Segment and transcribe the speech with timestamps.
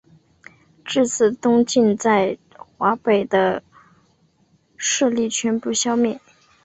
[0.83, 3.61] 至此东晋在华北的
[4.75, 6.19] 势力全部消灭。